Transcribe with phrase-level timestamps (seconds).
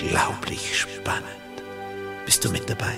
[0.00, 1.26] unglaublich spannend.
[2.24, 2.96] Bist du mit dabei?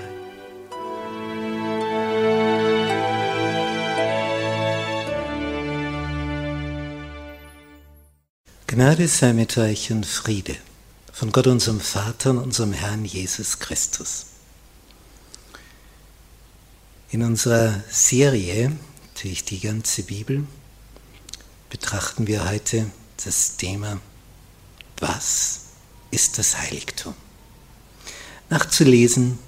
[8.66, 10.56] Gnade sei mit euch und Friede
[11.12, 14.26] von Gott unserem Vater und unserem Herrn Jesus Christus.
[17.10, 18.72] In unserer Serie
[19.20, 20.46] durch die ganze Bibel
[21.68, 22.90] betrachten wir heute
[23.22, 24.00] das Thema
[24.98, 25.61] Was
[26.12, 27.14] ist das Heiligtum.
[28.50, 29.38] Nachzulesen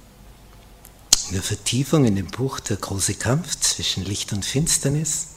[1.28, 5.28] in der Vertiefung in dem Buch Der große Kampf zwischen Licht und Finsternis,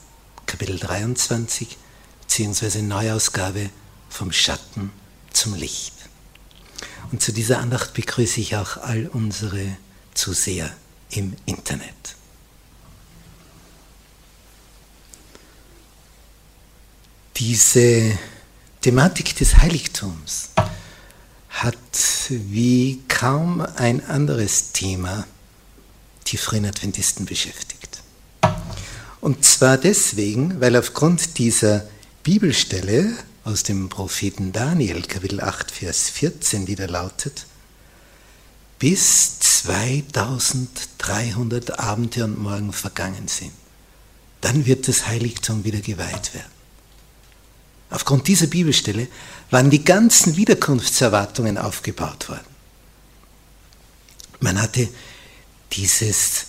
[0.45, 1.77] Kapitel 23,
[2.21, 3.69] beziehungsweise Neuausgabe
[4.09, 4.91] vom Schatten
[5.31, 5.93] zum Licht.
[7.11, 9.77] Und zu dieser Andacht begrüße ich auch all unsere
[10.13, 10.73] Zuseher
[11.09, 12.15] im Internet.
[17.35, 18.17] Diese
[18.81, 20.49] Thematik des Heiligtums
[21.63, 21.77] hat
[22.29, 25.25] wie kaum ein anderes Thema
[26.27, 28.03] die Freien Adventisten beschäftigt.
[29.21, 31.87] Und zwar deswegen, weil aufgrund dieser
[32.23, 37.47] Bibelstelle aus dem Propheten Daniel, Kapitel 8, Vers 14, die da lautet,
[38.77, 43.53] bis 2300 Abende und Morgen vergangen sind,
[44.41, 46.56] dann wird das Heiligtum wieder geweiht werden.
[47.89, 49.07] Aufgrund dieser Bibelstelle
[49.49, 52.45] waren die ganzen Wiederkunftserwartungen aufgebaut worden.
[54.39, 54.89] Man hatte
[55.71, 56.47] dieses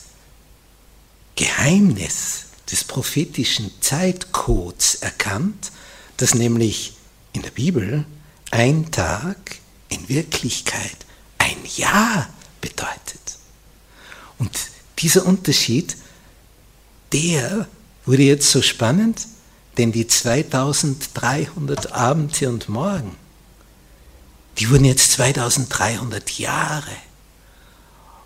[1.36, 5.70] Geheimnis des prophetischen Zeitcodes erkannt,
[6.16, 6.96] dass nämlich
[7.32, 8.04] in der Bibel
[8.50, 9.56] ein Tag
[9.88, 10.96] in Wirklichkeit
[11.38, 12.28] ein Jahr
[12.60, 13.38] bedeutet.
[14.38, 14.50] Und
[14.98, 15.96] dieser Unterschied,
[17.12, 17.68] der
[18.04, 19.26] wurde jetzt so spannend,
[19.78, 23.16] denn die 2300 Abende und Morgen,
[24.58, 26.90] die wurden jetzt 2300 Jahre.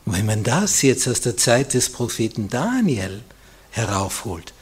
[0.05, 3.23] Und wenn man das jetzt aus der Zeit des Propheten Daniel
[3.71, 4.55] heraufholt,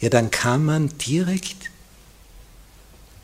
[0.00, 1.70] ja, dann kann man direkt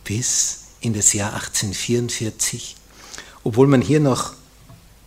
[0.04, 2.76] bis in das Jahr 1844,
[3.42, 4.34] obwohl man hier noch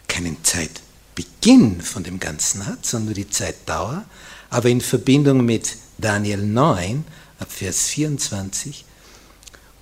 [0.10, 4.04] keinen Zeitbeginn von dem Ganzen hat, sondern nur die Zeitdauer,
[4.50, 7.06] aber in Verbindung mit Daniel 9
[7.42, 8.86] ab Vers 24,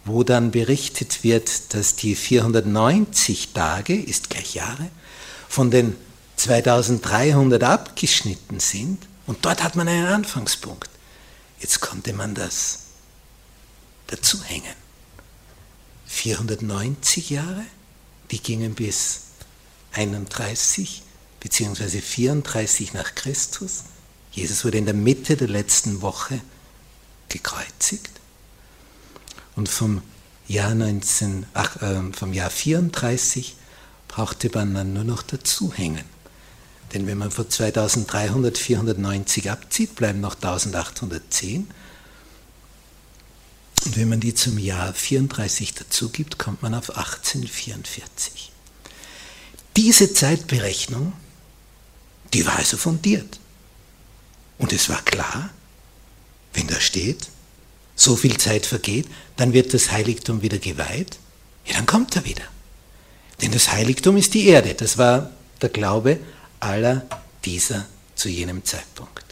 [0.06, 4.90] wo dann berichtet wird, dass die 490 Tage, ist gleich Jahre,
[5.48, 5.96] von den
[6.38, 9.06] 2300 abgeschnitten sind.
[9.28, 10.90] Und dort hat man einen Anfangspunkt.
[11.60, 12.80] Jetzt konnte man das
[14.08, 14.76] dazu hängen.
[16.08, 17.66] 490 Jahre,
[18.32, 19.22] die gingen bis
[19.92, 21.04] 31
[21.40, 22.02] bzw.
[22.02, 23.84] 34 nach Christus.
[24.32, 26.42] Jesus wurde in der Mitte der letzten Woche
[27.30, 28.12] gekreuzigt.
[29.56, 30.02] Und vom
[30.48, 33.56] Jahr, 19, ach, äh, vom Jahr 34
[34.08, 36.06] brauchte man dann nur noch dazuhängen.
[36.94, 41.70] Denn wenn man von 2300 490 abzieht, bleiben noch 1810.
[43.86, 48.52] Und wenn man die zum Jahr 34 dazu gibt, kommt man auf 1844.
[49.78, 51.14] Diese Zeitberechnung,
[52.34, 53.40] die war also fundiert.
[54.58, 55.52] Und es war klar,
[56.70, 57.28] da steht,
[57.96, 61.18] so viel Zeit vergeht, dann wird das Heiligtum wieder geweiht,
[61.66, 62.44] ja, dann kommt er wieder.
[63.42, 64.74] Denn das Heiligtum ist die Erde.
[64.74, 65.32] Das war
[65.62, 66.20] der Glaube
[66.60, 67.06] aller
[67.46, 67.86] dieser
[68.16, 69.24] zu jenem Zeitpunkt.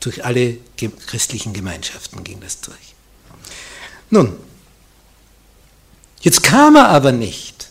[0.00, 0.58] Durch alle
[1.06, 2.94] christlichen Gemeinschaften ging das durch.
[4.10, 4.36] Nun,
[6.20, 7.68] jetzt kam er aber nicht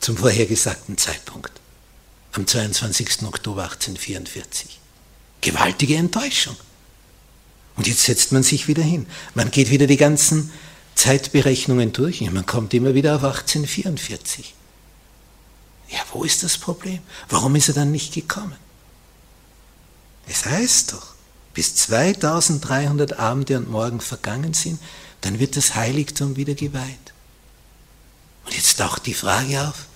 [0.00, 1.52] zum vorhergesagten Zeitpunkt,
[2.32, 3.22] am 22.
[3.22, 4.80] Oktober 1844.
[5.40, 6.56] Gewaltige Enttäuschung.
[7.76, 9.06] Und jetzt setzt man sich wieder hin.
[9.34, 10.50] Man geht wieder die ganzen
[10.94, 14.54] Zeitberechnungen durch und man kommt immer wieder auf 1844.
[15.88, 17.00] Ja, wo ist das Problem?
[17.28, 18.56] Warum ist er dann nicht gekommen?
[20.26, 21.14] Es heißt doch,
[21.54, 24.78] bis 2300 Abende und Morgen vergangen sind,
[25.20, 27.12] dann wird das Heiligtum wieder geweiht.
[28.44, 29.86] Und jetzt taucht die Frage auf,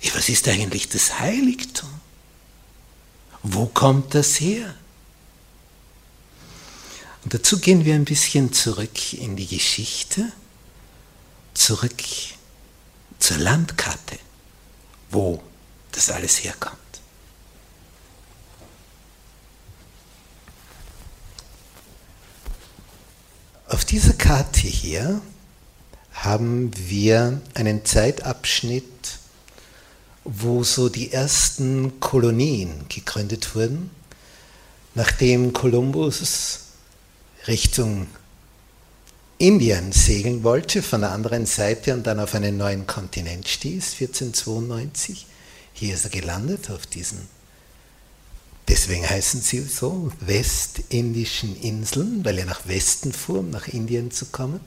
[0.00, 1.90] ja, was ist eigentlich das Heiligtum?
[3.42, 4.74] Wo kommt das her?
[7.24, 10.32] Und dazu gehen wir ein bisschen zurück in die Geschichte,
[11.54, 12.02] zurück
[13.18, 14.18] zur Landkarte,
[15.10, 15.42] wo
[15.92, 16.76] das alles herkommt.
[23.68, 25.20] Auf dieser Karte hier
[26.12, 28.84] haben wir einen Zeitabschnitt,
[30.24, 33.90] wo so die ersten Kolonien gegründet wurden,
[34.94, 36.69] nachdem Kolumbus
[37.50, 38.06] Richtung
[39.36, 45.26] Indien segeln wollte, von der anderen Seite und dann auf einen neuen Kontinent stieß, 1492.
[45.74, 47.28] Hier ist er gelandet auf diesen
[48.70, 54.26] Deswegen heißen sie so westindischen Inseln, weil er nach Westen fuhr, um nach Indien zu
[54.26, 54.60] kommen.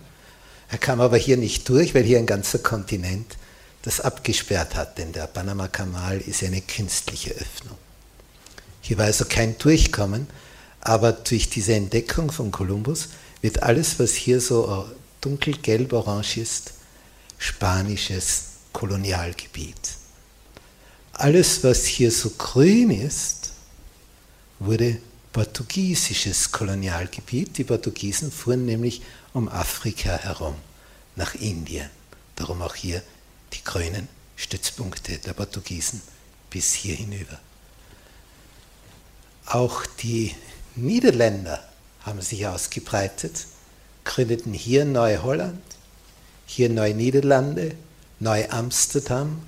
[0.70, 3.38] Er kam aber hier nicht durch, weil hier ein ganzer Kontinent
[3.84, 7.78] das abgesperrt hat, denn der Panama-Kanal ist eine künstliche Öffnung.
[8.82, 10.28] Hier war also kein Durchkommen,
[10.86, 13.10] aber durch diese Entdeckung von Kolumbus
[13.42, 14.86] wird alles, was hier so
[15.22, 16.74] dunkelgelb-orange ist,
[17.38, 18.44] spanisches
[18.74, 19.96] Kolonialgebiet.
[21.14, 23.52] Alles, was hier so grün ist,
[24.60, 24.98] wurde
[25.32, 27.58] portugiesisches Kolonialgebiet.
[27.58, 29.02] Die Portugiesen fuhren nämlich
[29.34, 30.56] um Afrika herum,
[31.16, 31.90] nach Indien.
[32.36, 33.02] Darum auch hier
[33.54, 36.02] die grünen Stützpunkte der Portugiesen
[36.50, 37.40] bis hier hinüber.
[39.46, 40.36] Auch die
[40.76, 41.64] Niederländer
[42.02, 43.46] haben sich ausgebreitet,
[44.04, 45.62] gründeten hier Neu-Holland,
[46.46, 47.76] hier Neu-Niederlande,
[48.20, 49.42] Neu-Amsterdam,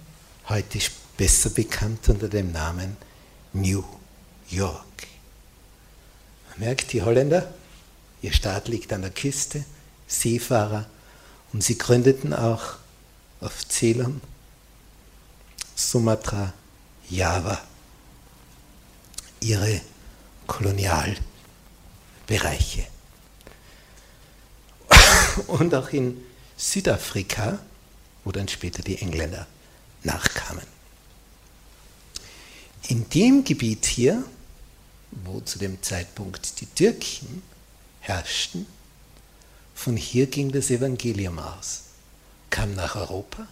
[0.48, 0.80] heute
[1.18, 2.98] besser bekannt unter dem Namen
[3.54, 3.84] New
[4.50, 5.08] York.
[6.50, 7.54] Man merkt, die Holländer,
[8.22, 9.66] ihr Staat liegt an der Küste,
[10.08, 10.86] Seefahrer,
[11.54, 12.76] und sie gründeten auch
[13.40, 14.22] auf Ceylon,
[15.76, 16.54] Sumatra,
[17.10, 17.62] Java
[19.40, 19.82] ihre
[20.48, 22.88] Kolonialbereiche.
[25.48, 26.24] Und auch in
[26.58, 27.60] Südafrika,
[28.24, 29.46] wo dann später die Engländer
[30.04, 30.64] nachkamen.
[32.88, 34.24] In dem Gebiet hier
[35.24, 37.42] wo zu dem Zeitpunkt die Türken
[38.02, 38.66] herrschten,
[39.74, 41.84] von hier ging das Evangelium aus,
[42.50, 43.48] kam nach Europa.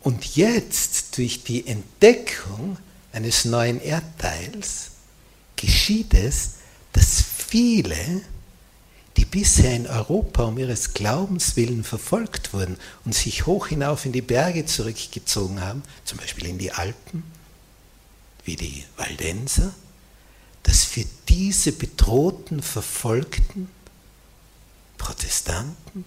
[0.00, 2.78] Und jetzt durch die Entdeckung
[3.16, 4.90] eines neuen Erdteils
[5.56, 6.56] geschieht es,
[6.92, 7.96] dass viele,
[9.16, 14.12] die bisher in Europa um ihres Glaubens willen verfolgt wurden und sich hoch hinauf in
[14.12, 17.22] die Berge zurückgezogen haben, zum Beispiel in die Alpen,
[18.44, 19.72] wie die Waldenser,
[20.62, 23.70] dass für diese bedrohten, verfolgten
[24.98, 26.04] Protestanten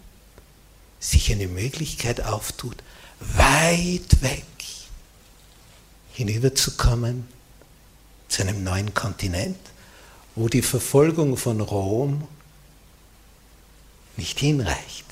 [0.99, 2.77] sich eine Möglichkeit auftut,
[3.19, 4.43] weit weg
[6.19, 7.27] hinüberzukommen
[8.27, 9.57] zu einem neuen Kontinent,
[10.35, 12.27] wo die Verfolgung von Rom
[14.17, 15.05] nicht hinreicht,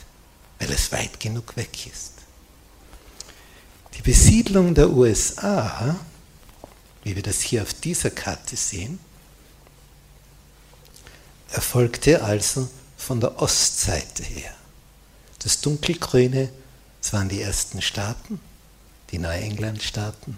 [0.60, 2.12] weil es weit genug weg ist.
[3.96, 5.96] Die Besiedlung der USA
[7.08, 9.00] wie wir das hier auf dieser Karte sehen,
[11.52, 14.54] erfolgte also von der Ostseite her.
[15.40, 16.50] Das dunkelgrüne,
[17.02, 18.42] das waren die ersten Staaten,
[19.12, 20.38] die Neuengland-Staaten,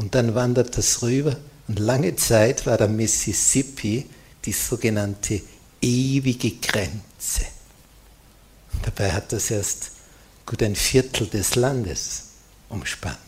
[0.00, 1.36] und dann wandert das rüber
[1.68, 4.08] und lange Zeit war der Mississippi
[4.46, 5.42] die sogenannte
[5.82, 7.44] ewige Grenze.
[8.82, 9.90] Dabei hat das erst
[10.46, 12.28] gut ein Viertel des Landes
[12.70, 13.18] umspannt,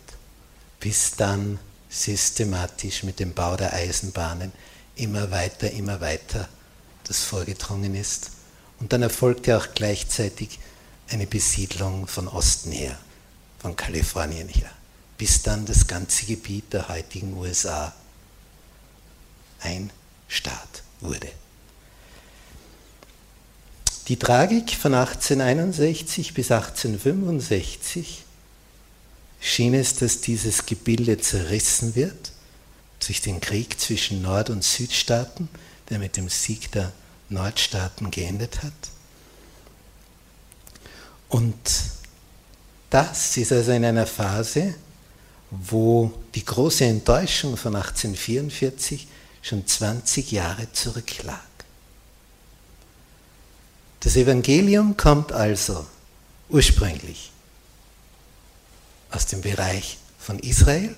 [0.81, 1.59] bis dann
[1.91, 4.51] systematisch mit dem Bau der Eisenbahnen
[4.97, 6.49] immer weiter, immer weiter
[7.05, 8.31] das vorgedrungen ist.
[8.81, 10.59] Und dann erfolgte auch gleichzeitig
[11.11, 12.99] eine Besiedlung von Osten her,
[13.59, 14.71] von Kalifornien her,
[15.23, 17.95] bis dann das ganze Gebiet der heutigen USA
[19.61, 19.93] ein
[20.27, 21.31] Staat wurde.
[24.09, 28.25] Die Tragik von 1861 bis 1865
[29.41, 32.33] schien es, dass dieses Gebilde zerrissen wird
[33.07, 35.49] durch den Krieg zwischen Nord- und Südstaaten,
[35.89, 36.91] der mit dem Sieg der
[37.29, 38.73] Nordstaaten geendet hat.
[41.29, 41.55] Und
[42.91, 44.75] das ist also in einer Phase,
[45.53, 49.07] wo die große Enttäuschung von 1844
[49.43, 51.41] schon 20 Jahre zurücklag.
[54.01, 55.87] Das Evangelium kommt also
[56.49, 57.31] ursprünglich
[59.11, 60.97] aus dem Bereich von Israel,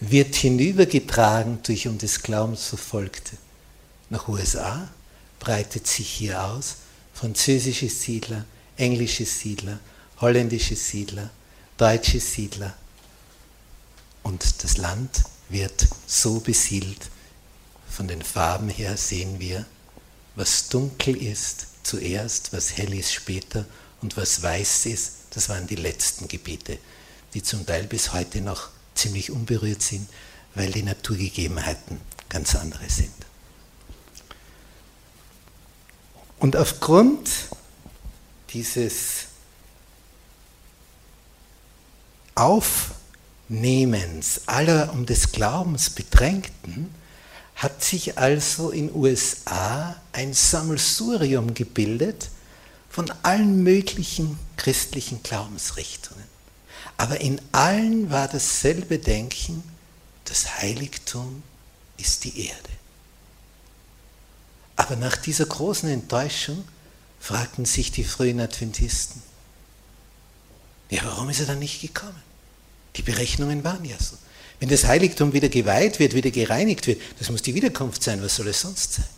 [0.00, 3.36] wird hinübergetragen durch um des Glaubens Verfolgte
[4.08, 4.88] nach USA,
[5.38, 6.76] breitet sich hier aus,
[7.12, 9.80] französische Siedler, englische Siedler,
[10.20, 11.28] holländische Siedler,
[11.76, 12.74] deutsche Siedler.
[14.28, 17.08] Und das Land wird so besiedelt.
[17.88, 19.64] Von den Farben her sehen wir,
[20.34, 23.64] was dunkel ist zuerst, was hell ist später
[24.02, 26.78] und was weiß ist, das waren die letzten Gebiete,
[27.32, 30.06] die zum Teil bis heute noch ziemlich unberührt sind,
[30.54, 33.14] weil die Naturgegebenheiten ganz andere sind.
[36.38, 37.30] Und aufgrund
[38.50, 39.28] dieses
[43.48, 46.94] Aufnehmens aller um des Glaubens Bedrängten
[47.54, 52.28] hat sich also in USA ein Sammelsurium gebildet
[52.90, 56.24] von allen möglichen christlichen Glaubensrichtungen.
[56.98, 59.62] Aber in allen war dasselbe Denken,
[60.26, 61.42] das Heiligtum
[61.96, 62.70] ist die Erde.
[64.76, 66.64] Aber nach dieser großen Enttäuschung
[67.18, 69.22] fragten sich die frühen Adventisten,
[70.90, 72.27] ja, warum ist er dann nicht gekommen?
[72.98, 74.16] Die Berechnungen waren ja so.
[74.60, 78.34] Wenn das Heiligtum wieder geweiht wird, wieder gereinigt wird, das muss die Wiederkunft sein, was
[78.34, 79.08] soll es sonst sein?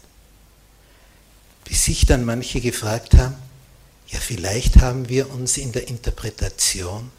[1.65, 3.35] Bis sich dann manche gefragt haben,
[4.09, 7.11] ja, vielleicht haben wir uns in der Interpretation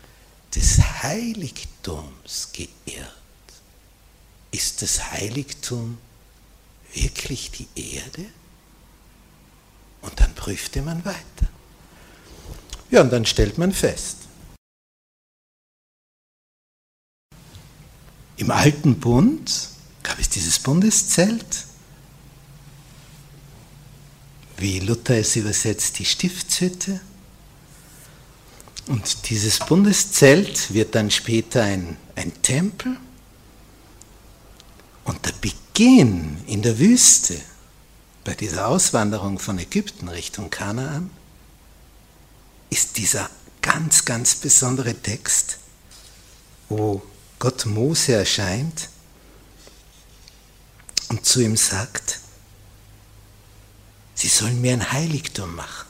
[0.53, 3.09] des Heiligtums geirrt.
[4.51, 5.97] Ist das Heiligtum
[6.93, 8.25] wirklich die Erde?
[10.01, 11.17] Und dann prüfte man weiter.
[12.91, 14.17] Ja, und dann stellt man fest,
[18.41, 19.69] im alten Bund
[20.01, 21.67] gab es dieses Bundeszelt,
[24.57, 26.99] wie Luther es übersetzt, die Stiftshütte.
[28.87, 32.97] Und dieses Bundeszelt wird dann später ein, ein Tempel.
[35.03, 37.39] Und der Beginn in der Wüste
[38.23, 41.11] bei dieser Auswanderung von Ägypten Richtung Kanaan
[42.71, 43.29] ist dieser
[43.61, 45.59] ganz, ganz besondere Text,
[46.67, 47.03] wo
[47.41, 48.87] Gott Mose erscheint
[51.09, 52.19] und zu ihm sagt,
[54.13, 55.87] sie sollen mir ein Heiligtum machen,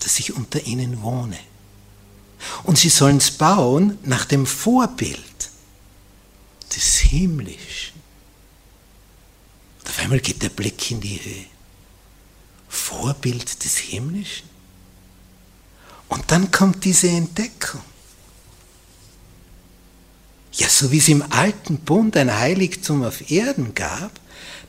[0.00, 1.38] dass ich unter ihnen wohne.
[2.64, 5.50] Und sie sollen es bauen nach dem Vorbild
[6.74, 7.94] des Himmlischen.
[9.82, 11.46] Und auf einmal geht der Blick in die Höhe.
[12.68, 14.50] Vorbild des Himmlischen?
[16.08, 17.82] Und dann kommt diese Entdeckung.
[20.52, 24.12] Ja, so wie es im alten Bund ein Heiligtum auf Erden gab,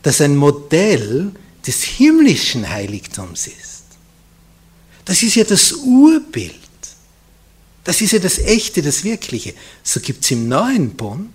[0.01, 1.31] das ein Modell
[1.65, 3.83] des himmlischen Heiligtums ist.
[5.05, 6.53] Das ist ja das Urbild.
[7.83, 9.53] Das ist ja das Echte, das Wirkliche.
[9.83, 11.33] So gibt es im neuen Bund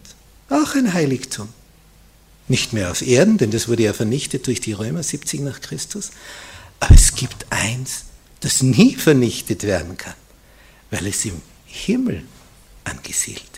[0.48, 1.48] auch ein Heiligtum.
[2.48, 6.10] Nicht mehr auf Erden, denn das wurde ja vernichtet durch die Römer 70 nach Christus.
[6.80, 8.04] Aber es gibt eins,
[8.40, 10.14] das nie vernichtet werden kann,
[10.90, 12.22] weil es im Himmel
[12.84, 13.57] angesiedelt ist.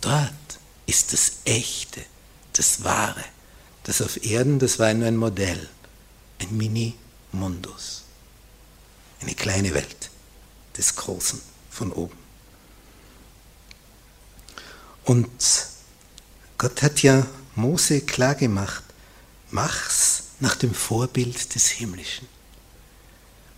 [0.00, 0.32] Dort
[0.86, 2.00] ist das Echte,
[2.52, 3.24] das Wahre.
[3.84, 5.68] Das auf Erden, das war nur ein Modell,
[6.38, 8.02] ein Mini-Mundus,
[9.20, 10.10] eine kleine Welt
[10.76, 11.40] des Großen
[11.70, 12.16] von oben.
[15.04, 15.30] Und
[16.58, 18.84] Gott hat ja Mose klargemacht,
[19.50, 22.28] mach's nach dem Vorbild des Himmlischen.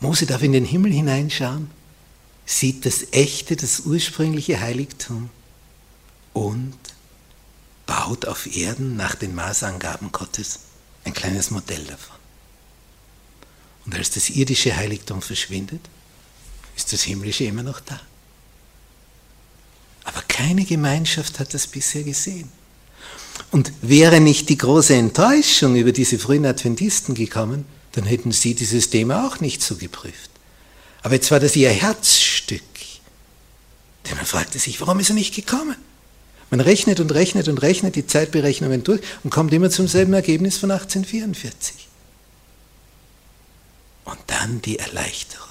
[0.01, 1.71] Mose darf in den Himmel hineinschauen,
[2.47, 5.31] sieht das echte, das ursprüngliche Heiligtum
[6.33, 6.75] und
[7.87, 10.61] baut auf Erden nach den Maßangaben Gottes
[11.05, 12.17] ein kleines Modell davon.
[13.85, 15.81] Und als das irdische Heiligtum verschwindet,
[16.77, 18.01] ist das himmlische immer noch da.
[20.05, 22.51] Aber keine Gemeinschaft hat das bisher gesehen.
[23.51, 28.91] Und wäre nicht die große Enttäuschung über diese frühen Adventisten gekommen, dann hätten sie dieses
[28.91, 30.31] Thema auch nicht so geprüft.
[31.03, 32.63] Aber jetzt war das ihr Herzstück.
[34.09, 35.77] Denn man fragte sich, warum ist er nicht gekommen?
[36.53, 40.59] Man rechnet und rechnet und rechnet die Zeitberechnungen durch und kommt immer zum selben Ergebnis
[40.59, 41.89] von 1844.
[44.05, 45.49] Und dann die Erleichterung.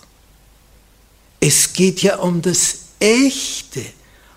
[1.39, 3.83] Es geht ja um das Echte,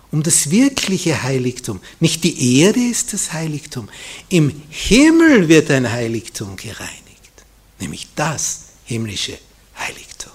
[0.09, 1.81] um das wirkliche Heiligtum.
[1.99, 3.87] Nicht die Erde ist das Heiligtum.
[4.29, 7.45] Im Himmel wird ein Heiligtum gereinigt,
[7.79, 9.37] nämlich das himmlische
[9.77, 10.31] Heiligtum.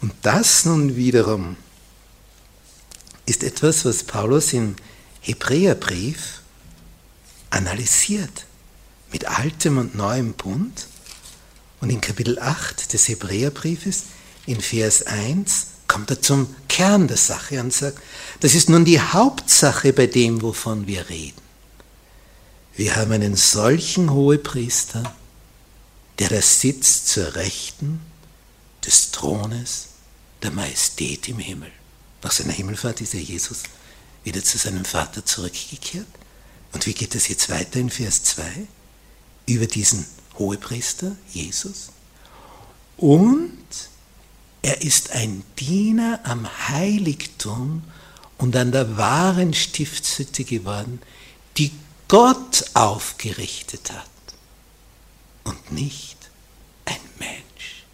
[0.00, 1.56] Und das nun wiederum
[3.30, 4.74] ist etwas, was Paulus im
[5.20, 6.40] Hebräerbrief
[7.50, 8.44] analysiert
[9.12, 10.88] mit altem und neuem Bund.
[11.80, 14.06] Und in Kapitel 8 des Hebräerbriefes,
[14.46, 17.98] in Vers 1, kommt er zum Kern der Sache und sagt,
[18.40, 21.40] das ist nun die Hauptsache bei dem, wovon wir reden.
[22.74, 25.14] Wir haben einen solchen Hohepriester,
[26.18, 28.00] der da sitzt zur Rechten
[28.84, 29.88] des Thrones
[30.42, 31.70] der Majestät im Himmel.
[32.22, 33.62] Nach seiner Himmelfahrt ist ja Jesus
[34.24, 36.06] wieder zu seinem Vater zurückgekehrt.
[36.72, 38.66] Und wie geht es jetzt weiter in Vers 2?
[39.46, 40.06] Über diesen
[40.38, 41.88] Hohepriester, Jesus.
[42.96, 43.58] Und
[44.62, 47.82] er ist ein Diener am Heiligtum
[48.38, 51.00] und an der wahren Stiftshütte geworden,
[51.56, 51.72] die
[52.08, 54.08] Gott aufgerichtet hat
[55.44, 56.16] und nicht
[56.84, 57.84] ein Mensch.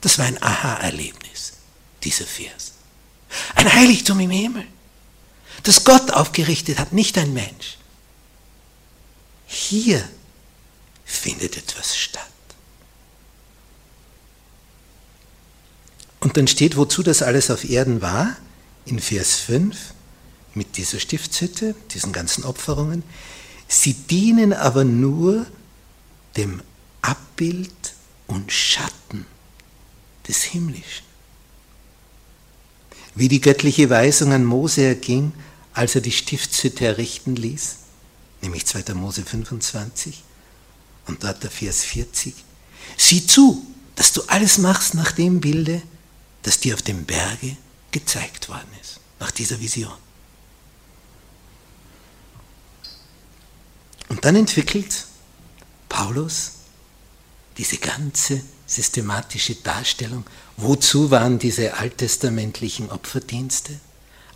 [0.00, 1.52] Das war ein Aha-Erlebnis,
[2.02, 2.71] dieser Vers.
[3.54, 4.66] Ein Heiligtum im Himmel,
[5.62, 7.78] das Gott aufgerichtet hat, nicht ein Mensch.
[9.46, 10.06] Hier
[11.04, 12.28] findet etwas statt.
[16.20, 18.36] Und dann steht, wozu das alles auf Erden war,
[18.84, 19.76] in Vers 5,
[20.54, 23.02] mit dieser Stiftshütte, diesen ganzen Opferungen.
[23.68, 25.46] Sie dienen aber nur
[26.36, 26.62] dem
[27.00, 27.94] Abbild
[28.26, 29.26] und Schatten
[30.28, 31.11] des Himmlischen.
[33.14, 35.32] Wie die göttliche Weisung an Mose erging,
[35.74, 37.76] als er die Stiftshütte errichten ließ,
[38.40, 38.94] nämlich 2.
[38.94, 40.22] Mose 25
[41.06, 42.34] und dort der Vers 40.
[42.96, 45.82] Sieh zu, dass du alles machst nach dem Bilde,
[46.42, 47.56] das dir auf dem Berge
[47.90, 49.92] gezeigt worden ist, nach dieser Vision.
[54.08, 55.06] Und dann entwickelt
[55.88, 56.52] Paulus
[57.56, 60.24] diese ganze systematische Darstellung,
[60.56, 63.78] wozu waren diese alttestamentlichen Opferdienste?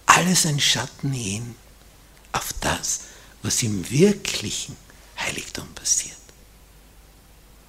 [0.06, 1.54] Alles ein Schatten hin
[2.32, 3.00] auf das,
[3.42, 4.76] was im wirklichen
[5.18, 6.16] Heiligtum passiert.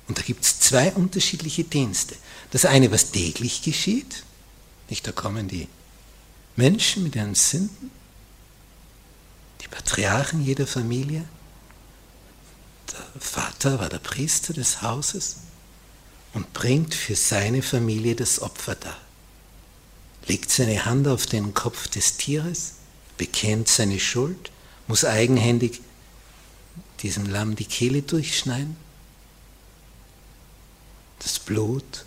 [0.08, 2.15] Und da gibt es zwei unterschiedliche Dienste.
[2.52, 4.24] Das eine, was täglich geschieht,
[4.89, 5.67] nicht, da kommen die
[6.56, 7.91] Menschen mit ihren Sünden,
[9.62, 11.26] die Patriarchen jeder Familie.
[12.91, 15.38] Der Vater war der Priester des Hauses
[16.34, 18.98] und bringt für seine Familie das Opfer dar.
[20.28, 22.76] Legt seine Hand auf den Kopf des Tieres,
[23.18, 24.52] bekennt seine Schuld,
[24.88, 25.82] muss eigenhändig
[27.02, 28.76] diesem Lamm die Kehle durchschneiden.
[31.20, 32.06] Das Blut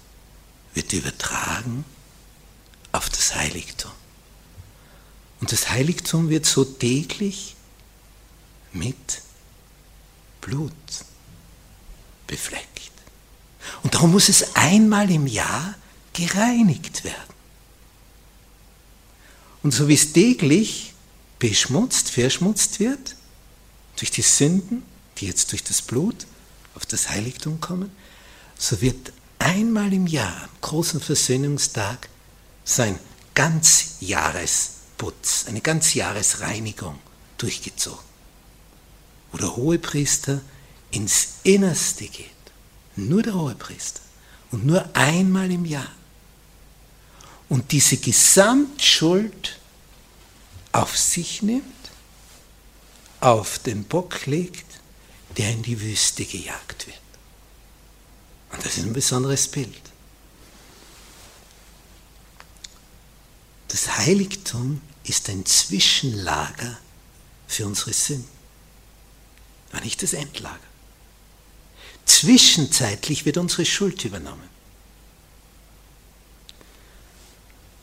[0.75, 1.85] wird übertragen
[2.93, 3.91] auf das Heiligtum.
[5.41, 7.57] Und das Heiligtum wird so täglich
[8.73, 9.23] mit
[10.41, 10.73] Blut
[12.27, 12.90] befleckt.
[13.83, 15.75] Und darum muss es einmal im Jahr
[16.13, 17.35] gereinigt werden.
[19.63, 20.93] Und so wie es täglich
[21.39, 23.17] beschmutzt, verschmutzt wird,
[23.97, 24.83] durch die Sünden,
[25.19, 26.27] die jetzt durch das Blut
[26.75, 27.93] auf das Heiligtum kommen,
[28.57, 32.09] so wird einmal im Jahr, am großen Versöhnungstag,
[32.65, 32.99] sein
[33.35, 36.99] Ganzjahresputz, eine Ganzjahresreinigung
[37.39, 38.05] durchgezogen.
[39.33, 40.43] Wo der Hohepriester
[40.91, 42.31] ins Innerste geht.
[43.09, 44.01] Nur der Hohepriester.
[44.51, 45.91] Und nur einmal im Jahr.
[47.49, 49.59] Und diese Gesamtschuld
[50.73, 51.65] auf sich nimmt,
[53.21, 54.67] auf den Bock legt,
[55.37, 56.97] der in die Wüste gejagt wird.
[58.53, 59.83] Und das ist ein besonderes Bild.
[63.69, 66.79] Das Heiligtum ist ein Zwischenlager
[67.47, 68.29] für unsere Sünden,
[69.71, 70.59] aber nicht das Endlager.
[72.07, 74.49] Zwischenzeitlich wird unsere Schuld übernommen.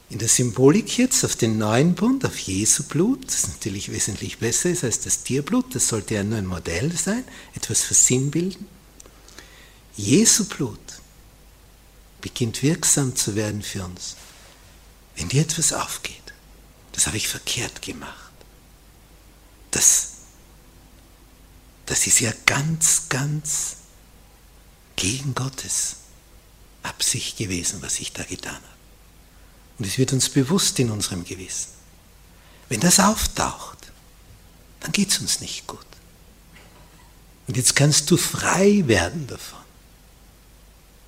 [0.09, 4.69] In der Symbolik jetzt auf den neuen Bund, auf Jesu Blut, das natürlich wesentlich besser
[4.69, 7.25] ist als das Tierblut, das sollte ja nur ein Modell sein,
[7.55, 8.67] etwas versinnbilden.
[9.97, 10.79] Jesu Blut
[12.21, 14.15] beginnt wirksam zu werden für uns
[15.17, 16.15] wenn dir etwas aufgeht,
[16.93, 18.31] das habe ich verkehrt gemacht.
[19.71, 20.09] Das,
[21.87, 23.77] das ist ja ganz, ganz
[24.97, 25.97] gegen Gottes
[26.83, 28.63] Absicht gewesen, was ich da getan habe.
[29.79, 31.69] Und es wird uns bewusst in unserem Gewissen.
[32.67, 33.77] Wenn das auftaucht,
[34.81, 35.79] dann geht es uns nicht gut.
[37.47, 39.59] Und jetzt kannst du frei werden davon,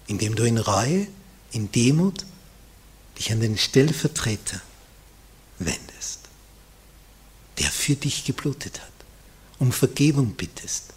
[0.08, 1.08] indem du in Reue,
[1.52, 2.25] in Demut
[3.17, 4.62] dich an den Stellvertreter
[5.58, 6.21] wendest,
[7.58, 8.91] der für dich geblutet hat,
[9.60, 10.93] um Vergebung bittest.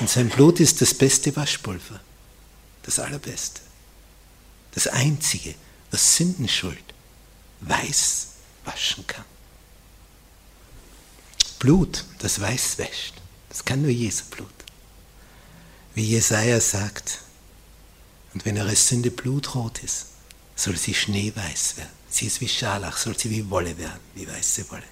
[0.00, 2.00] Und sein Blut ist das beste Waschpulver,
[2.82, 3.60] das allerbeste,
[4.72, 5.54] das einzige,
[5.90, 6.82] was Sündenschuld
[7.60, 8.28] weiß
[8.64, 9.24] waschen kann.
[11.58, 13.14] Blut, das weiß wäscht,
[13.48, 14.48] das kann nur Jesu Blut.
[15.94, 17.20] Wie Jesaja sagt,
[18.32, 20.06] und wenn eure Sünde blutrot ist,
[20.54, 21.90] soll sie schneeweiß werden.
[22.08, 24.84] Sie ist wie Scharlach, soll sie wie Wolle werden, wie weiße Wolle.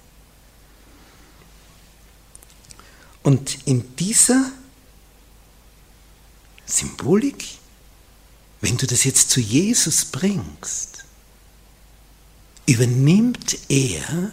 [3.23, 4.51] Und in dieser
[6.65, 7.45] Symbolik,
[8.61, 11.05] wenn du das jetzt zu Jesus bringst,
[12.65, 14.31] übernimmt er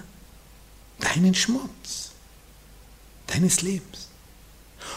[0.99, 2.11] deinen Schmutz
[3.27, 4.09] deines Lebens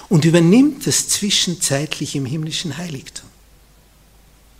[0.10, 3.30] und übernimmt das zwischenzeitlich im himmlischen Heiligtum.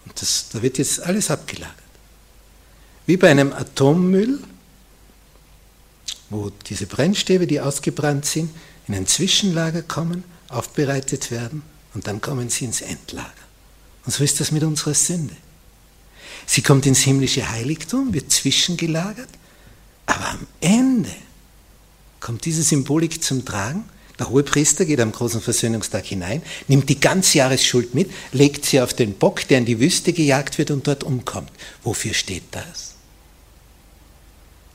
[0.06, 1.76] Und das, da wird jetzt alles abgelagert.
[3.06, 4.40] Wie bei einem Atommüll,
[6.30, 8.52] wo diese Brennstäbe, die ausgebrannt sind,
[8.88, 13.49] in ein Zwischenlager kommen, aufbereitet werden und dann kommen sie ins Endlager.
[14.10, 15.36] Und so ist das mit unserer Sünde.
[16.48, 19.30] Sie kommt ins himmlische Heiligtum, wird zwischengelagert,
[20.08, 21.12] aber am Ende
[22.20, 23.84] kommt diese Symbolik zum Tragen.
[24.18, 28.96] Der Hohepriester geht am großen Versöhnungstag hinein, nimmt die ganze Jahresschuld mit, legt sie auf
[28.96, 31.52] den Bock, der in die Wüste gejagt wird und dort umkommt.
[31.84, 32.96] Wofür steht das?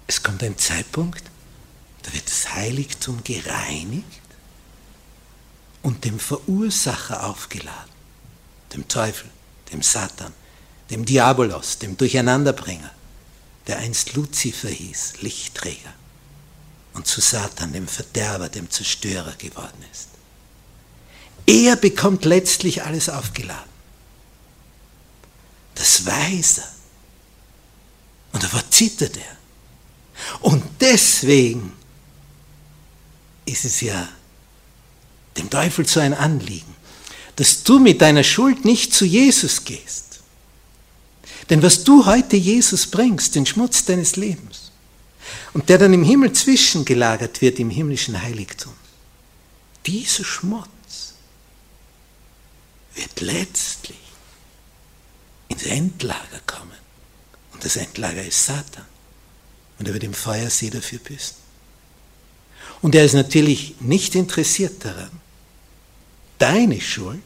[0.06, 1.24] Es kommt ein Zeitpunkt,
[2.04, 4.06] da wird das Heiligtum gereinigt
[5.82, 7.93] und dem Verursacher aufgeladen,
[8.74, 9.30] dem Teufel,
[9.72, 10.32] dem Satan,
[10.90, 12.90] dem Diabolos, dem Durcheinanderbringer,
[13.66, 15.92] der einst Luzifer hieß, Lichtträger
[16.92, 20.08] und zu Satan, dem Verderber, dem Zerstörer geworden ist.
[21.46, 23.72] Er bekommt letztlich alles aufgeladen.
[25.74, 26.68] Das weiß er.
[28.32, 29.36] Und davor zittert er.
[30.40, 31.72] Und deswegen
[33.44, 34.08] ist es ja
[35.36, 36.73] dem Teufel so ein Anliegen,
[37.36, 40.20] dass du mit deiner Schuld nicht zu Jesus gehst.
[41.50, 44.72] Denn was du heute Jesus bringst, den Schmutz deines Lebens,
[45.52, 48.72] und der dann im Himmel zwischengelagert wird im himmlischen Heiligtum.
[49.86, 51.14] Dieser Schmutz
[52.94, 53.96] wird letztlich
[55.48, 56.70] ins Endlager kommen.
[57.52, 58.84] Und das Endlager ist Satan.
[59.78, 61.36] Und er wird im Feuersee dafür büßen.
[62.82, 65.10] Und er ist natürlich nicht interessiert daran,
[66.38, 67.22] deine Schuld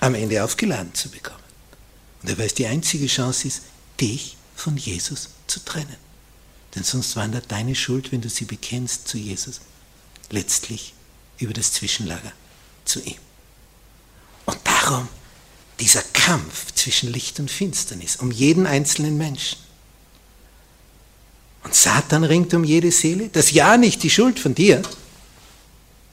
[0.00, 1.42] am Ende aufgeladen zu bekommen.
[2.22, 3.62] Und er weiß, die einzige Chance ist,
[4.00, 5.96] dich von Jesus zu trennen.
[6.74, 9.60] Denn sonst wandert deine Schuld, wenn du sie bekennst zu Jesus,
[10.30, 10.94] letztlich
[11.38, 12.32] über das Zwischenlager
[12.84, 13.18] zu ihm.
[14.44, 15.08] Und darum
[15.80, 19.58] dieser Kampf zwischen Licht und Finsternis, um jeden einzelnen Menschen.
[21.64, 24.82] Und Satan ringt um jede Seele, dass ja nicht die Schuld von dir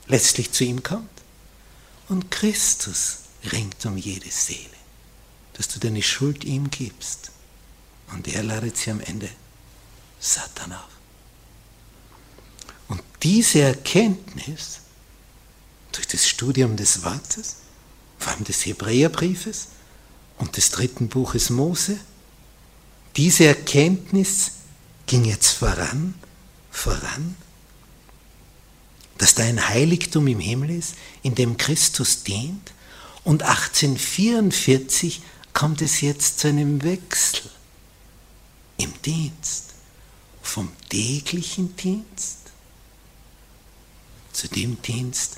[0.08, 1.13] letztlich zu ihm kommt.
[2.10, 3.20] Und Christus
[3.52, 4.70] ringt um jede Seele,
[5.54, 7.32] dass du deine Schuld ihm gibst.
[8.12, 9.30] Und er ladet sie am Ende
[10.20, 10.90] Satan auf.
[12.88, 14.82] Und diese Erkenntnis
[15.92, 17.58] durch das Studium des Wortes,
[18.20, 19.68] vor allem des Hebräerbriefes
[20.38, 22.00] und des dritten Buches Mose,
[23.16, 24.52] diese Erkenntnis
[25.06, 26.16] ging jetzt voran,
[26.72, 27.36] voran,
[29.18, 32.74] dass da ein Heiligtum im Himmel ist, in dem Christus dient,
[33.24, 35.22] und 1844
[35.54, 37.50] kommt es jetzt zu einem Wechsel
[38.78, 39.74] im Dienst
[40.42, 42.40] vom täglichen Dienst
[44.34, 45.38] zu dem Dienst,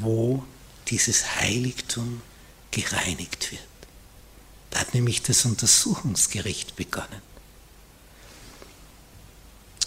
[0.00, 0.44] wo
[0.88, 2.22] dieses Heiligtum
[2.70, 3.62] gereinigt wird.
[4.70, 7.22] Da hat nämlich das Untersuchungsgericht begonnen.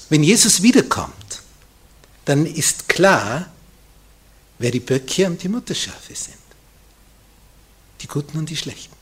[0.09, 1.40] Wenn Jesus wiederkommt,
[2.25, 3.51] dann ist klar,
[4.59, 6.37] wer die Böcke und die Mutterschafe sind.
[8.01, 8.95] Die Guten und die Schlechten.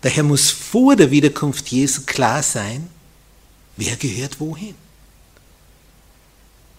[0.00, 2.88] Daher muss vor der Wiederkunft Jesu klar sein,
[3.76, 4.74] Wer gehört wohin?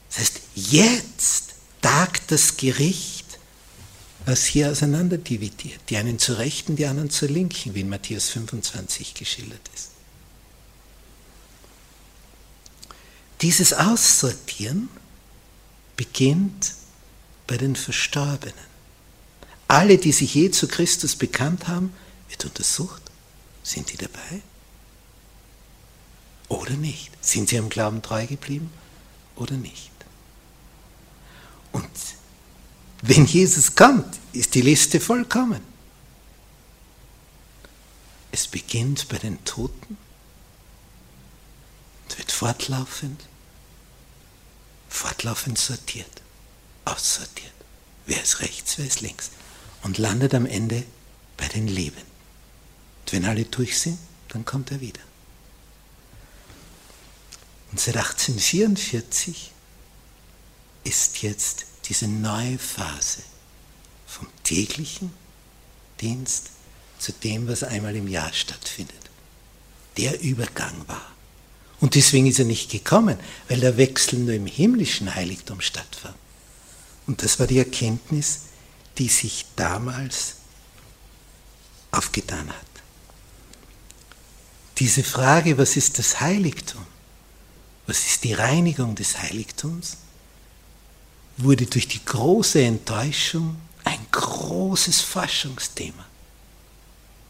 [0.10, 3.26] Das heißt, jetzt tagt das Gericht,
[4.26, 5.80] was hier auseinander dividiert.
[5.90, 9.92] Die einen zur Rechten, die anderen zur Linken, wie in Matthäus 25 geschildert ist.
[13.42, 14.90] Dieses Aussortieren
[15.96, 16.74] beginnt
[17.46, 18.68] bei den Verstorbenen.
[19.68, 21.94] Alle, die sich je zu Christus bekannt haben,
[22.30, 23.02] wird untersucht.
[23.64, 24.42] Sind die dabei?
[26.50, 27.12] oder nicht?
[27.22, 28.72] Sind sie am Glauben treu geblieben
[29.36, 29.92] oder nicht?
[31.72, 31.90] Und
[33.02, 35.62] wenn Jesus kommt, ist die Liste vollkommen.
[38.32, 39.98] Es beginnt bei den Toten,
[42.08, 43.26] und wird fortlaufend,
[44.88, 46.22] fortlaufend sortiert,
[46.86, 47.52] aussortiert.
[48.06, 49.32] Wer ist rechts, wer ist links?
[49.84, 50.86] Und landet am Ende
[51.36, 52.08] bei den Lebenden.
[53.02, 55.02] Und wenn alle durch sind, dann kommt er wieder.
[57.72, 59.52] Und seit 1844
[60.86, 63.22] ist jetzt diese neue Phase
[64.08, 65.12] vom täglichen
[66.00, 66.52] Dienst
[67.00, 68.96] zu dem, was einmal im Jahr stattfindet.
[69.98, 71.17] Der Übergang war.
[71.80, 73.18] Und deswegen ist er nicht gekommen,
[73.50, 76.16] weil der Wechsel nur im himmlischen Heiligtum stattfand.
[77.06, 78.42] Und das war die Erkenntnis,
[78.98, 80.36] die sich damals
[81.92, 82.66] aufgetan hat.
[84.80, 86.86] Diese Frage, was ist das Heiligtum?
[87.86, 89.98] Was ist die Reinigung des Heiligtums?
[91.38, 96.06] wurde durch die große Enttäuschung ein großes Forschungsthema.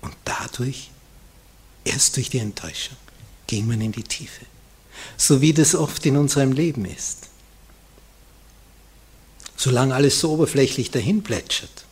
[0.01, 0.89] Und dadurch,
[1.83, 2.97] erst durch die Enttäuschung,
[3.47, 4.45] ging man in die Tiefe.
[5.15, 7.29] So wie das oft in unserem Leben ist.
[9.55, 11.85] Solange alles so oberflächlich dahin plätschert,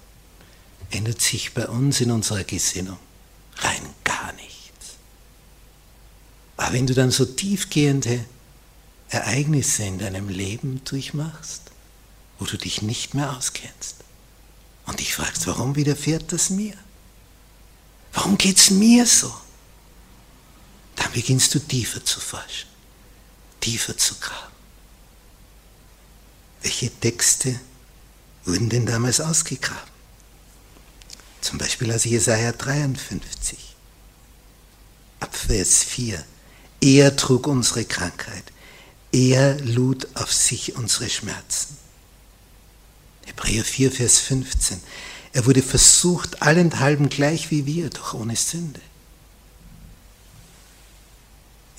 [0.91, 3.00] ändert sich bei uns in unserer Gesinnung
[3.58, 4.98] rein gar nichts.
[6.58, 8.24] Aber wenn du dann so tiefgehende
[9.10, 11.62] Ereignisse in deinem Leben durchmachst,
[12.39, 13.98] wo du dich nicht mehr auskennst
[14.86, 16.74] und dich fragst, warum widerfährt das mir?
[18.13, 19.34] Warum geht es mir so?
[20.95, 22.69] Dann beginnst du tiefer zu forschen,
[23.60, 24.53] tiefer zu graben.
[26.62, 27.60] Welche Texte
[28.45, 29.95] wurden denn damals ausgegraben?
[31.41, 33.75] Zum Beispiel aus Jesaja 53,
[35.19, 36.23] ab Vers 4.
[36.81, 38.45] Er trug unsere Krankheit,
[39.12, 41.77] er lud auf sich unsere Schmerzen.
[43.25, 44.81] Hebräer 4, Vers 15.
[45.34, 48.81] Er wurde versucht, allenthalben gleich wie wir, doch ohne Sünde.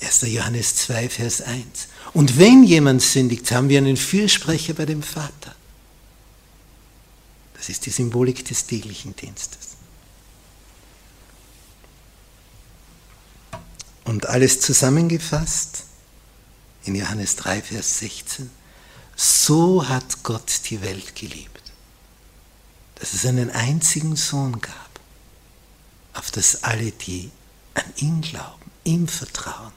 [0.01, 0.21] 1.
[0.23, 1.87] Johannes 2, Vers 1.
[2.13, 5.55] Und wenn jemand sündigt, haben wir einen Fürsprecher bei dem Vater.
[7.55, 9.77] Das ist die Symbolik des täglichen Dienstes.
[14.03, 15.83] Und alles zusammengefasst
[16.85, 18.49] in Johannes 3, Vers 16.
[19.15, 21.73] So hat Gott die Welt geliebt,
[22.95, 24.99] dass es einen einzigen Sohn gab,
[26.13, 27.31] auf das alle, die
[27.73, 29.73] an ihn glauben, ihm vertrauen,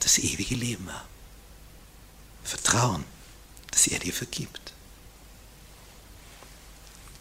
[0.00, 1.08] das ewige Leben haben.
[2.44, 3.04] Vertrauen,
[3.70, 4.72] dass er dir vergibt.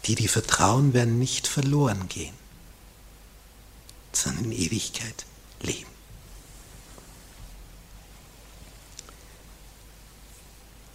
[0.05, 2.33] Die, die vertrauen, werden nicht verloren gehen,
[4.13, 5.25] sondern in Ewigkeit
[5.61, 5.89] leben.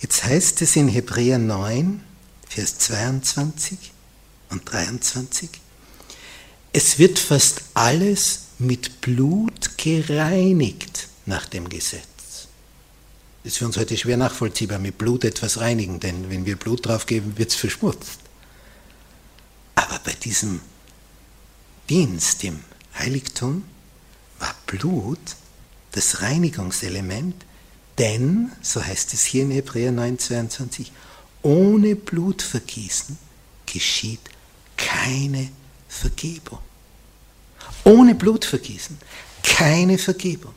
[0.01, 2.03] Jetzt heißt es in Hebräer 9,
[2.49, 3.79] Vers 22
[4.51, 5.51] und 23,
[6.73, 12.49] es wird fast alles mit Blut gereinigt nach dem Gesetz.
[13.43, 16.87] Das ist für uns heute schwer nachvollziehbar, mit Blut etwas reinigen, denn wenn wir Blut
[16.87, 18.21] draufgeben, wird es verschmutzt.
[19.75, 20.61] Aber bei diesem
[21.89, 22.61] Dienst im
[22.99, 23.65] Heiligtum
[24.39, 25.19] war Blut
[25.93, 27.35] das Reinigungselement,
[27.99, 30.87] denn, so heißt es hier in Hebräer 9,22,
[31.43, 33.19] ohne Blutvergießen
[33.67, 34.21] geschieht
[34.77, 35.51] keine
[35.89, 36.59] Vergebung.
[37.85, 38.99] Ohne Blutvergießen
[39.43, 40.55] keine Vergebung.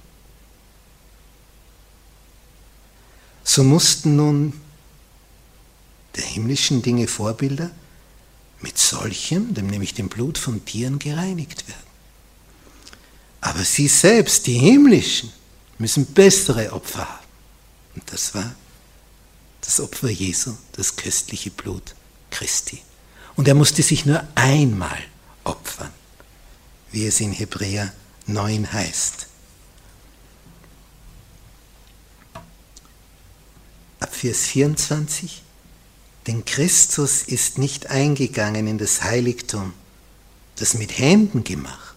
[3.56, 4.52] So mussten nun
[6.18, 7.72] der himmlischen Dinge Vorbilder
[8.60, 11.88] mit solchem, dem nämlich dem Blut von Tieren, gereinigt werden.
[13.40, 15.32] Aber sie selbst, die himmlischen,
[15.78, 17.28] müssen bessere Opfer haben.
[17.96, 18.54] Und das war
[19.62, 21.96] das Opfer Jesu, das köstliche Blut
[22.32, 22.82] Christi.
[23.38, 25.00] Und er musste sich nur einmal
[25.46, 25.94] opfern,
[26.92, 27.94] wie es in Hebräer
[28.28, 29.28] 9 heißt.
[34.26, 35.44] Vers 24.
[36.26, 39.74] Denn Christus ist nicht eingegangen in das Heiligtum,
[40.56, 41.94] das mit Händen gemacht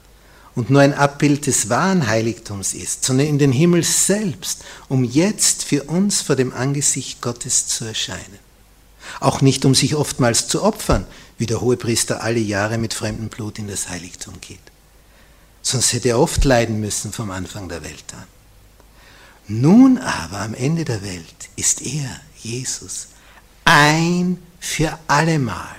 [0.55, 5.65] und nur ein Abbild des wahren Heiligtums ist, sondern in den Himmel selbst, um jetzt
[5.65, 8.39] für uns vor dem Angesicht Gottes zu erscheinen.
[9.21, 11.07] Auch nicht, um sich oftmals zu opfern,
[11.39, 14.61] wie der Hohepriester alle Jahre mit fremdem Blut in das Heiligtum geht.
[15.63, 18.38] Sonst hätte er oft leiden müssen vom Anfang der Welt an.
[19.49, 23.09] Nun aber am Ende der Welt ist er, Jesus,
[23.65, 25.77] ein für allemal,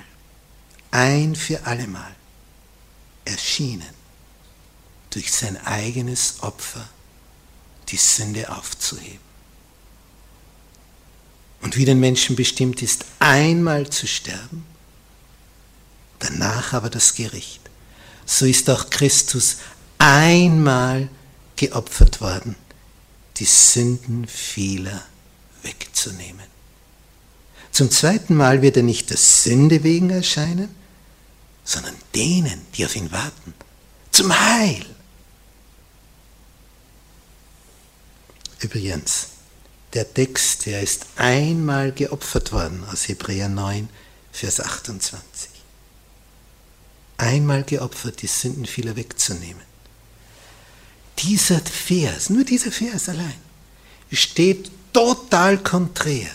[0.90, 2.14] ein für allemal
[3.24, 3.94] erschienen
[5.10, 6.88] durch sein eigenes Opfer
[7.88, 9.30] die Sünde aufzuheben.
[11.62, 14.64] Und wie den Menschen bestimmt ist, einmal zu sterben,
[16.18, 17.60] danach aber das Gericht,
[18.24, 19.58] so ist auch Christus
[19.98, 21.08] einmal
[21.56, 22.56] geopfert worden,
[23.40, 25.02] die Sünden vieler
[25.62, 26.46] wegzunehmen.
[27.72, 30.68] Zum zweiten Mal wird er nicht der Sünde wegen erscheinen,
[31.64, 33.54] sondern denen, die auf ihn warten,
[34.10, 34.84] zum Heil.
[38.60, 39.28] Übrigens,
[39.94, 43.88] der Text, der ist einmal geopfert worden aus Hebräer 9,
[44.32, 45.48] Vers 28.
[47.16, 49.69] Einmal geopfert, die Sünden vieler wegzunehmen.
[51.22, 53.40] Dieser Vers, nur dieser Vers allein,
[54.12, 56.28] steht total konträr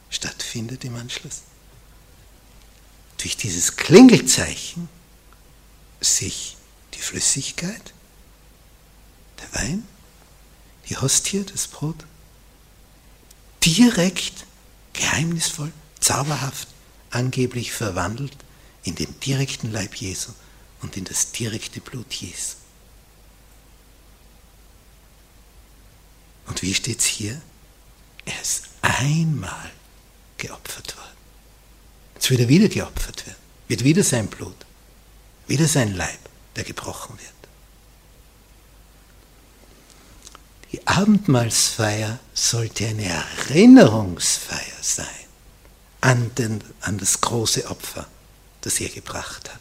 [0.10, 1.42] stattfindet im Anschluss,
[3.18, 4.90] durch dieses Klingelzeichen
[6.00, 6.58] sich
[6.94, 7.94] die Flüssigkeit,
[9.40, 9.86] der Wein,
[10.92, 11.96] die Hostie, das Brot,
[13.64, 14.46] direkt,
[14.92, 16.68] geheimnisvoll, zauberhaft,
[17.12, 18.36] angeblich verwandelt
[18.84, 20.34] in den direkten Leib Jesu
[20.82, 22.58] und in das direkte Blut Jesu.
[26.48, 27.42] Und wie steht es hier?
[28.26, 29.72] Er ist einmal
[30.38, 31.18] geopfert worden.
[32.16, 33.40] Jetzt wird er wieder geopfert werden.
[33.70, 34.66] Wird wieder sein Blut,
[35.48, 36.20] wieder sein Leib,
[36.58, 37.41] der gebrochen wird.
[40.72, 45.06] Die Abendmahlsfeier sollte eine Erinnerungsfeier sein
[46.00, 48.08] an, den, an das große Opfer,
[48.62, 49.60] das er gebracht hat.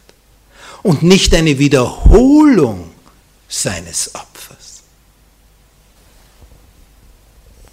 [0.83, 2.91] Und nicht eine Wiederholung
[3.47, 4.83] seines Opfers.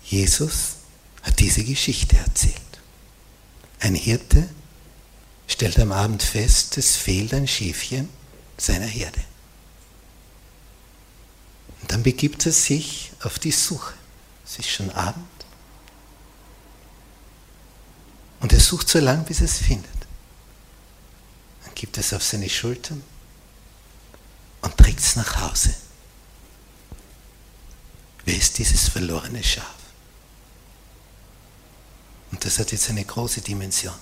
[0.05, 0.77] Jesus
[1.23, 2.57] hat diese Geschichte erzählt.
[3.81, 4.49] Ein Hirte
[5.47, 8.09] stellt am Abend fest, es fehlt ein Schäfchen
[8.57, 9.21] seiner Herde.
[11.81, 13.95] Und dann begibt er sich auf die Suche.
[14.45, 15.27] Es ist schon Abend.
[18.41, 19.91] Und er sucht so lange, bis er es findet.
[21.65, 23.03] Dann gibt es auf seine Schultern
[24.63, 25.75] und trägt es nach Hause.
[28.25, 29.75] Wer ist dieses verlorene Schaf?
[32.31, 33.95] Und das hat jetzt eine große Dimension.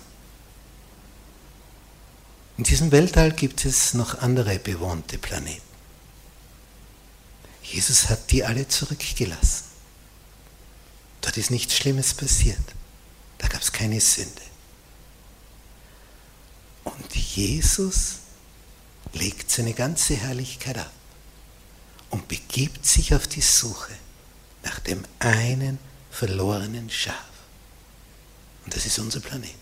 [2.59, 5.76] In diesem Weltall gibt es noch andere bewohnte Planeten.
[7.71, 9.65] Jesus hat die alle zurückgelassen.
[11.21, 12.59] Dort ist nichts Schlimmes passiert.
[13.39, 14.43] Da gab es keine Sünde.
[16.85, 18.21] Und Jesus
[19.13, 20.93] legt seine ganze Herrlichkeit ab
[22.11, 23.93] und begibt sich auf die Suche
[24.63, 25.79] nach dem einen
[26.11, 27.15] verlorenen Schaf.
[28.65, 29.55] Und das ist unser Planet.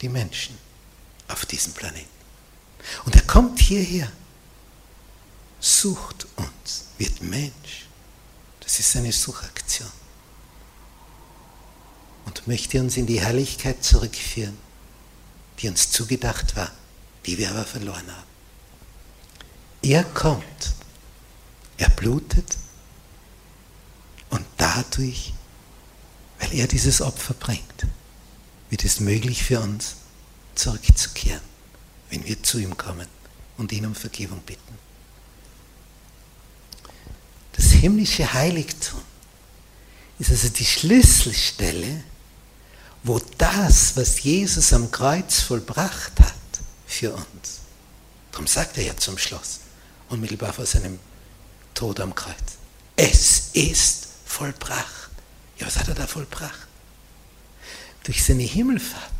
[0.00, 0.56] Die Menschen
[1.28, 2.08] auf diesem Planeten.
[3.04, 4.10] Und er kommt hierher,
[5.64, 7.86] sucht uns, wird Mensch.
[8.60, 9.90] Das ist seine Suchaktion.
[12.26, 14.56] Und möchte uns in die Herrlichkeit zurückführen,
[15.58, 16.70] die uns zugedacht war,
[17.26, 18.28] die wir aber verloren haben.
[19.82, 20.74] Er kommt,
[21.76, 22.56] er blutet
[24.30, 25.34] und dadurch
[26.44, 27.86] weil er dieses Opfer bringt,
[28.70, 29.96] wird es möglich für uns,
[30.54, 31.40] zurückzukehren,
[32.10, 33.08] wenn wir zu ihm kommen
[33.56, 34.78] und ihn um Vergebung bitten.
[37.84, 39.02] Himmlische Heiligtum
[40.18, 42.02] ist also die Schlüsselstelle,
[43.02, 46.32] wo das, was Jesus am Kreuz vollbracht hat,
[46.86, 47.60] für uns.
[48.32, 49.60] Darum sagt er ja zum Schluss,
[50.08, 50.98] unmittelbar vor seinem
[51.74, 52.56] Tod am Kreuz,
[52.96, 55.10] es ist vollbracht.
[55.58, 56.66] Ja, was hat er da vollbracht?
[58.04, 59.12] Durch seine Himmelfahrt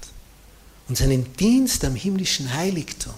[0.88, 3.12] und seinen Dienst am himmlischen Heiligtum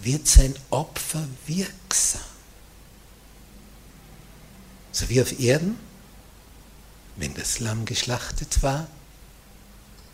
[0.00, 2.20] wird sein Opfer wirksam.
[4.92, 5.78] So wie auf Erden,
[7.16, 8.86] wenn das Lamm geschlachtet war,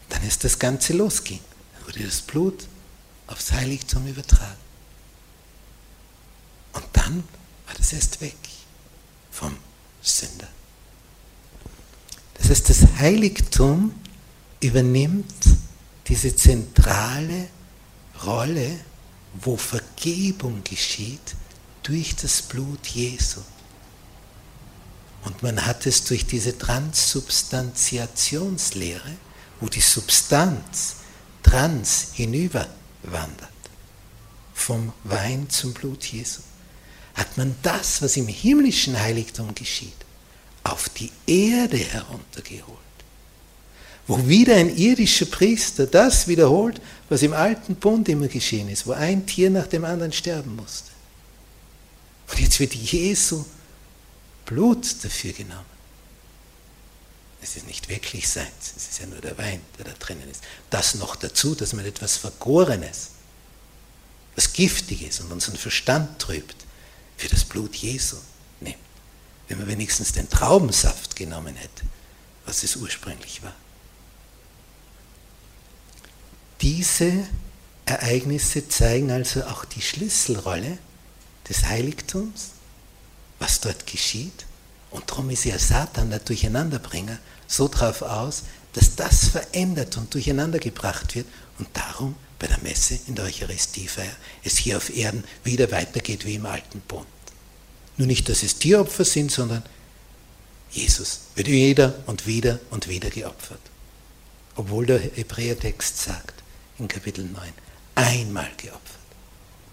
[0.08, 1.40] dann ist das Ganze losging.
[1.74, 2.66] Dann wurde das Blut
[3.26, 4.56] aufs Heiligtum übertragen.
[6.72, 7.24] Und dann
[7.66, 8.36] war das erst weg
[9.30, 9.56] vom
[10.02, 10.48] Sünder.
[12.34, 13.94] Das heißt, das Heiligtum
[14.60, 15.24] übernimmt
[16.08, 17.48] diese zentrale
[18.24, 18.78] Rolle,
[19.34, 21.34] wo Vergebung geschieht
[21.82, 23.40] durch das Blut Jesu.
[25.24, 29.16] Und man hat es durch diese Transsubstantiationslehre,
[29.60, 30.96] wo die Substanz
[31.42, 33.48] trans hinüberwandert,
[34.52, 36.42] vom Wein zum Blut Jesu,
[37.14, 39.94] hat man das, was im himmlischen Heiligtum geschieht,
[40.62, 42.78] auf die Erde heruntergeholt.
[44.06, 48.92] Wo wieder ein irdischer Priester das wiederholt, was im alten Bund immer geschehen ist, wo
[48.92, 50.90] ein Tier nach dem anderen sterben musste.
[52.30, 53.44] Und jetzt wird Jesu
[54.44, 55.74] Blut dafür genommen.
[57.42, 60.42] Es ist nicht wirklich seins, es ist ja nur der Wein, der da drinnen ist.
[60.70, 63.10] Das noch dazu, dass man etwas Vergorenes,
[64.34, 66.56] was Giftiges und unseren Verstand trübt,
[67.16, 68.16] für das Blut Jesu
[68.60, 68.76] nimmt.
[69.48, 71.84] Wenn man wenigstens den Traubensaft genommen hätte,
[72.46, 73.54] was es ursprünglich war.
[76.62, 77.28] Diese
[77.84, 80.78] Ereignisse zeigen also auch die Schlüsselrolle
[81.48, 82.53] des Heiligtums,
[83.44, 84.46] was dort geschieht.
[84.90, 91.14] Und darum ist ja Satan, der Durcheinanderbringer, so darauf aus, dass das verändert und durcheinandergebracht
[91.14, 91.26] wird
[91.58, 96.36] und darum bei der Messe in der Eucharistiefeier es hier auf Erden wieder weitergeht wie
[96.36, 97.06] im alten Bund.
[97.98, 99.62] Nur nicht, dass es Tieropfer sind, sondern
[100.70, 103.60] Jesus wird wieder und wieder und wieder geopfert.
[104.56, 106.42] Obwohl der Hebräertext sagt
[106.78, 107.52] in Kapitel 9,
[107.94, 108.80] einmal geopfert,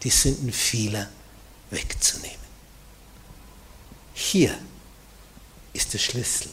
[0.04, 1.08] die Sünden vieler
[1.72, 2.41] wegzunehmen.
[4.14, 4.58] Hier
[5.74, 6.50] ist der Schlüssel.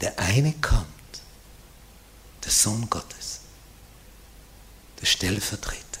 [0.00, 0.86] Der eine kommt,
[2.44, 3.40] der Sohn Gottes,
[5.00, 6.00] der Stellvertreter,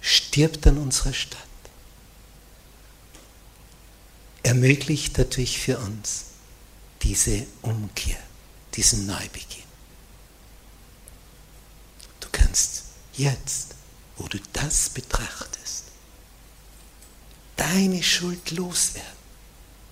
[0.00, 1.38] stirbt an unserer Stadt,
[4.42, 6.24] ermöglicht dadurch für uns
[7.02, 8.18] diese Umkehr,
[8.74, 9.62] diesen Neubeginn.
[12.20, 12.82] Du kannst
[13.14, 13.76] jetzt,
[14.16, 15.91] wo du das betrachtest,
[17.56, 19.10] deine Schuld loswerden,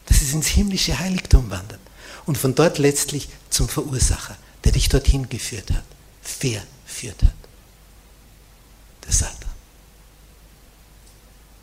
[0.07, 1.81] dass es ins himmlische Heiligtum wandert
[2.27, 5.85] und von dort letztlich zum Verursacher, der dich dorthin geführt hat,
[6.23, 7.35] verführt hat.
[9.05, 9.51] Der Satan.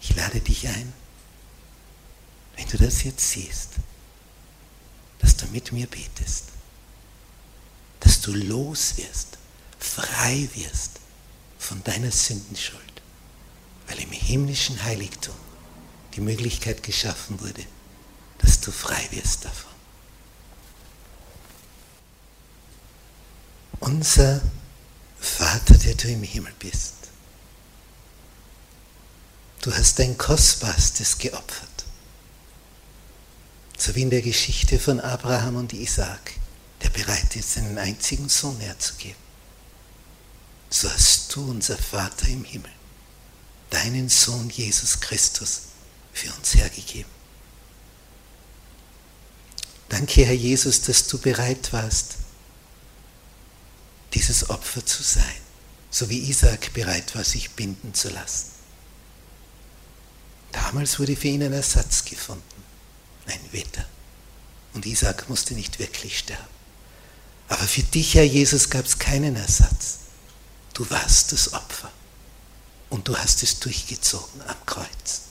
[0.02, 0.94] Ich lade dich ein,
[2.56, 3.72] wenn du das jetzt siehst,
[5.20, 6.46] dass du mit mir betest,
[8.00, 9.38] dass du los wirst,
[9.80, 11.00] frei wirst
[11.60, 12.82] von deiner Sündenschuld,
[13.88, 15.36] weil im himmlischen Heiligtum
[16.18, 17.64] die Möglichkeit geschaffen wurde,
[18.40, 19.72] dass du frei wirst davon.
[23.80, 24.42] Unser
[25.20, 26.94] Vater, der du im Himmel bist,
[29.62, 31.86] du hast dein Kostbarstes geopfert.
[33.78, 36.34] So wie in der Geschichte von Abraham und Isaak,
[36.82, 39.22] der bereit ist, seinen einzigen Sohn herzugeben.
[40.72, 42.72] So hast du, unser Vater im Himmel,
[43.70, 45.67] deinen Sohn Jesus Christus
[46.18, 47.12] für uns hergegeben.
[49.90, 52.16] Danke, Herr Jesus, dass du bereit warst,
[54.14, 55.42] dieses Opfer zu sein,
[55.92, 58.52] so wie Isaac bereit war, sich binden zu lassen.
[60.52, 62.64] Damals wurde für ihn ein Ersatz gefunden,
[63.28, 63.86] ein Wetter.
[64.74, 66.44] Und Isaac musste nicht wirklich sterben.
[67.48, 70.00] Aber für dich, Herr Jesus, gab es keinen Ersatz.
[70.74, 71.92] Du warst das Opfer.
[72.90, 75.27] Und du hast es durchgezogen am Kreuz.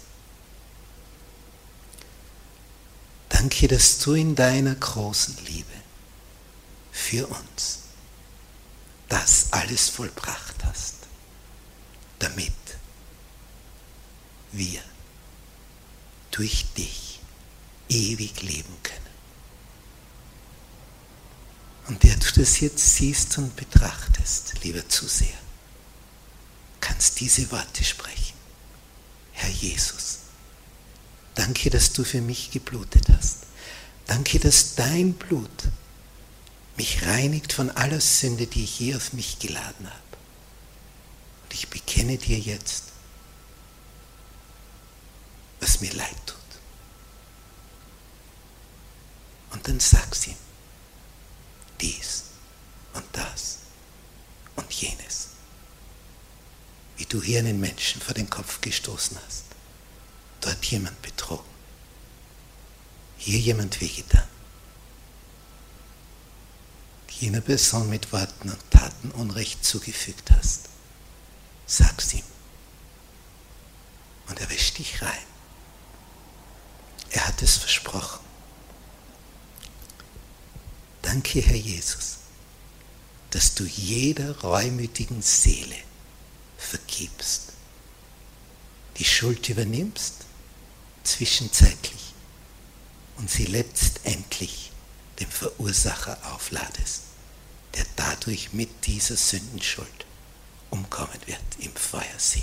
[3.39, 5.75] Danke, dass du in deiner großen Liebe
[6.91, 7.81] für uns
[9.11, 10.95] das alles vollbracht hast,
[12.19, 12.55] damit
[14.53, 14.81] wir
[16.31, 17.21] durch dich
[17.91, 19.15] ewig leben können.
[21.89, 25.29] Und der du das jetzt siehst und betrachtest, lieber Zuseher,
[26.81, 28.35] kannst diese Worte sprechen.
[29.33, 30.21] Herr Jesus,
[31.37, 33.41] Danke, dass du für mich geblutet hast.
[34.07, 35.69] Danke, dass dein Blut
[36.77, 40.01] mich reinigt von aller Sünde, die ich je auf mich geladen habe.
[41.45, 42.85] Und ich bekenne dir jetzt,
[45.61, 46.37] was mir leid tut.
[49.51, 50.37] Und dann sag's ihm,
[51.83, 52.25] dies
[52.95, 53.59] und das
[54.57, 55.29] und jenes,
[56.97, 59.46] wie du hier einen Menschen vor den Kopf gestoßen hast
[60.41, 61.45] dort jemand betrogen,
[63.19, 64.29] hier jemand wehgetan,
[67.21, 70.69] jener Person mit Worten und Taten Unrecht zugefügt hast.
[71.67, 72.23] Sag's ihm.
[74.29, 75.25] Und er wäscht dich rein.
[77.11, 78.25] Er hat es versprochen.
[81.03, 82.19] Danke, Herr Jesus,
[83.31, 85.77] dass du jeder reumütigen Seele
[86.59, 87.53] vergibst,
[88.99, 90.26] die Schuld übernimmst
[91.07, 92.15] zwischenzeitlich
[93.17, 94.73] und sie letztendlich
[95.21, 97.03] dem Verursacher aufladest,
[97.75, 100.07] der dadurch mit dieser Sündenschuld
[100.71, 102.43] umkommen wird im Feuersee.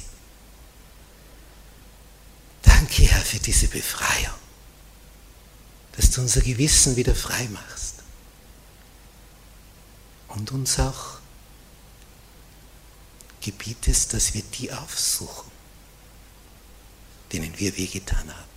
[2.64, 4.34] Danke, Herr, für diese Befreiung,
[5.94, 7.96] dass du unser Gewissen wieder frei machst
[10.30, 11.20] und uns auch
[13.42, 15.52] gebietest, dass wir die aufsuchen,
[17.32, 18.53] denen wir wehgetan haben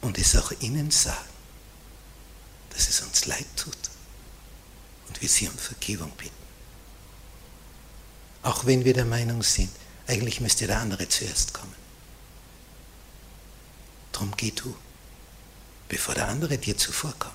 [0.00, 1.28] und es auch ihnen sagen,
[2.70, 3.76] dass es uns leid tut
[5.08, 6.34] und wir sie um Vergebung bitten.
[8.42, 9.70] Auch wenn wir der Meinung sind,
[10.06, 11.74] eigentlich müsste der andere zuerst kommen.
[14.12, 14.74] Drum geh du,
[15.88, 17.34] bevor der andere dir zuvorkommt.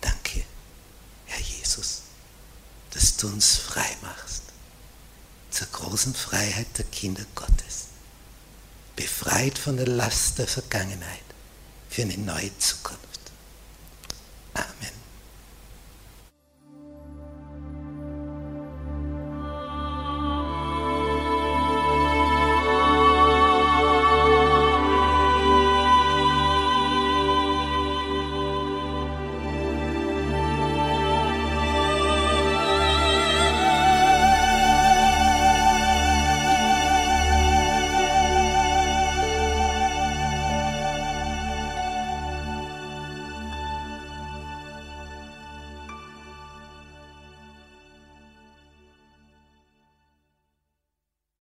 [0.00, 0.44] Danke,
[1.26, 2.02] Herr Jesus,
[2.90, 4.42] dass du uns frei machst
[5.50, 7.86] zur großen Freiheit der Kinder Gottes,
[8.96, 11.20] befreit von der Last der Vergangenheit
[11.88, 13.00] für eine neue Zukunft.
[14.54, 15.05] Amen.